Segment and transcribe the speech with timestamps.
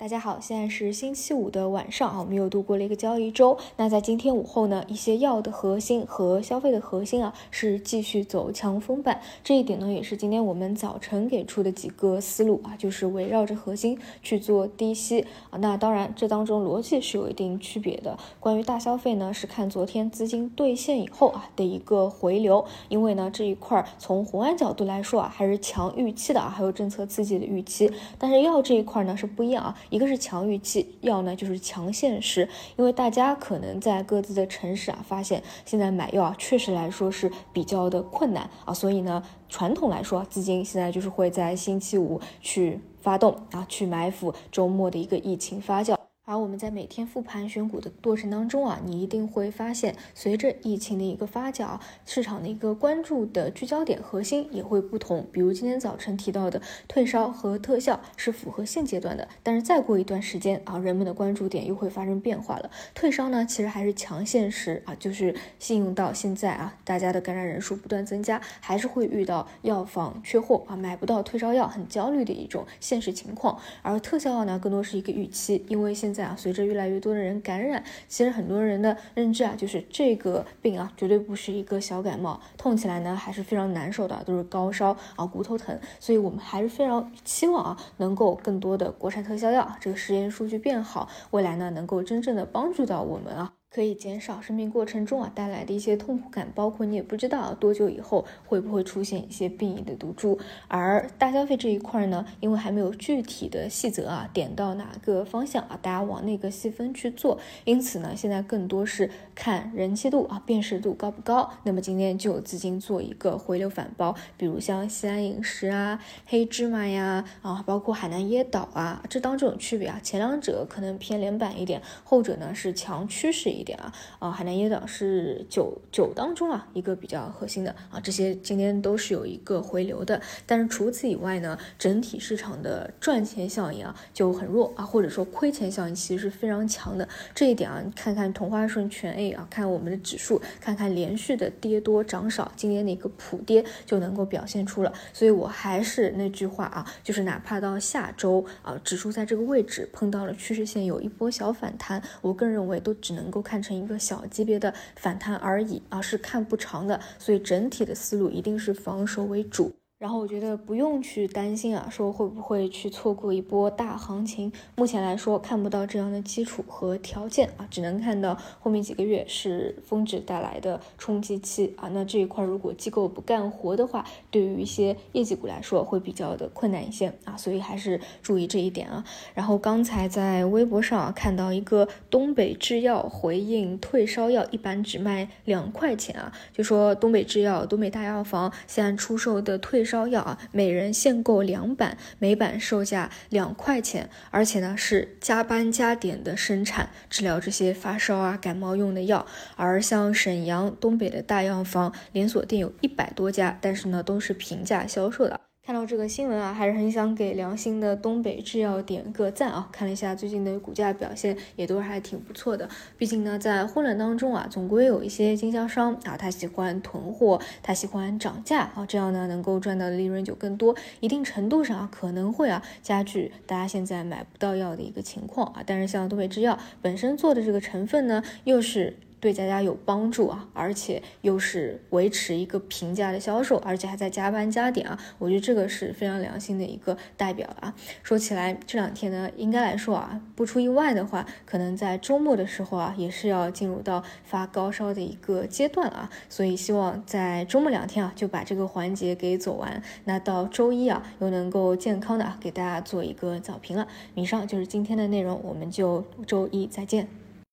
[0.00, 3.58] 大家好，现在是星期五的晚上啊，我们又度过了一个交易周。
[3.76, 9.20] 那在今天午后呢，一些药的核心和消费的核心啊，是继续走强封板。
[9.44, 15.58] 这一点呢，也是今天我们早晨给出的几个思路啊，就是围绕着核心去做低吸啊。
[15.58, 18.18] 那当然，这当中逻辑是有一定区别的。
[18.40, 27.92] 关于大消费呢，是看昨天资金兑现以后啊的一个回流，因为呢这一块从宏观角度来说啊，还是强预期的啊，还有政策刺激的预期。
[28.16, 29.76] 但是药这一块呢是不一样啊。
[29.90, 45.99] 一个是强预期，要呢就是强现实，因为大家可能在各自的城市啊，发现现在买药啊，确实来说是比较的困难啊，所以呢，传统来说，资金现在就是会在星期五去发动啊，去埋伏周末的一个疫情发酵。
[46.30, 55.26] 而我们在每天复盘选股的过程当中啊，你一定会发现，随着疫情的一个发酵，市场的一个关注的聚焦点核心也会不同。
[55.32, 62.70] 比如今天早晨提到的退烧和特效是符合现阶段的，但是再过一段时间啊，人们的关注点又会发生变化了。
[62.94, 73.58] 退烧呢，其实还是强现实啊，就是信用到现在啊，大家的感染人数不断增加，还是会遇到药房缺货啊，买不到退烧药，很焦虑的一种现实情况。
[73.82, 76.19] 而特效药呢，更多是一个预期，因为现在。
[76.36, 93.52] 随着越来越多的人感染，其实很多人的认知啊，就是这个病啊，绝对不是一个小感冒，痛起来呢还是非常难受的，都是高烧啊，骨头疼，所以我们还是非常期望啊，能够更多的国产特效药，这个实验数据变好，未来呢能够真正的帮助到我们啊。
[93.72, 100.36] 可以减少生病过程中啊带来的一些痛苦感，包括你也不知道多久以后会不会出现一些病理的毒株。
[100.66, 107.38] 而大消费这一块呢，因为还没有具体的细则啊，点到哪个方向啊，大家往那个细分去做。
[107.64, 111.48] 因此呢，现在更多是看人气度啊，辨识度高不高。
[111.62, 120.00] 那么今天就有资金做一个回流反包，比如像西安饮食啊、黑芝麻呀啊，包括海南椰岛啊，这当中有区别啊。
[120.02, 123.59] 前两者可能偏连板一点，后者呢是强趋势。
[123.60, 137.06] 一点啊啊，海南椰岛是酒酒当中啊一个比较核心的啊，这些今天都是有一个回流的，但是除此以外呢，整体市场的赚钱效应啊就很弱啊，或者说亏钱效应其实是非常强的。
[137.34, 144.92] 这一点啊，看看同花顺全 A 啊，看我们的指数，看看连续的跌多涨少，今天的一个普跌就能够表现出了。
[145.12, 153.40] 所以我还是那句话啊，就是哪怕到下周啊，指数在这个位置碰到了趋势线，有一波小反弹，我个人认为都只能够。
[153.50, 159.74] 看成一个小级别的反弹而已啊，是看不长的，所以整体的思路一定是防守为主。
[160.00, 164.50] 然后我觉得不用去担心啊，说会不会去错过一波大行情。
[164.74, 171.90] 目前来说看不到这样的基础和条件啊，只能看到后面几个月是峰值带来的冲击期啊。
[171.92, 179.04] 那这一块如果机构不干活的话，对于一些业绩股来说会比较的困难一些啊，所以还是注意这一点啊。
[179.34, 189.84] 然后刚才在微博上啊看到一个东北制药回应退烧药一般只卖两块钱啊，就说东北制药、东北大药房现在出售的退。
[189.90, 199.26] 烧药啊，每人限购两板，每板售价两块钱，而且呢是加班加点的生产，治疗这些发烧啊、感冒用的药。
[199.56, 205.49] 而像沈阳、东北的大药房连锁店有一百多家，但是呢都是平价销售的。
[205.70, 209.68] 看到这个新闻啊，还是很想给良心的东北制药点个赞啊！
[209.70, 212.68] 看了一下最近的股价表现，也都是还挺不错的。
[212.98, 220.74] 毕竟呢，在混乱当中啊，总归有一些经销商啊，他喜欢囤货，他喜欢涨价啊，这样呢，能够赚到的利润就更多。
[220.98, 225.62] 一定程度上啊，可能会啊加剧大家现在买不到药的一个情况啊。
[225.64, 228.96] 但是像东北制药本身做的这个成分呢，又是。
[229.20, 237.74] 对大家有帮助啊，而且又是维持一个平价的销售，而且还在加班加点啊，我觉得这个是非常良心的一个代表啊。
[238.02, 253.86] 说起来这两天呢，应该来说啊，不出意外的话，可能在周末的时候啊，也是要进入到发高烧的一个阶段啊，所以希望在周末两天啊，就把这个环节给走完，那到周一啊，又能够健康的给大家做一个早评了。
[254.14, 257.08] 以上就是今天的内容，我们就周一再见。